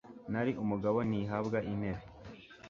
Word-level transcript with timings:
Nari 0.31 0.51
umugabo 0.63 0.97
nti 1.09 1.19
habwa 1.29 1.59
intebe 1.71 2.03